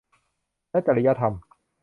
[0.71, 1.33] และจริยธรรม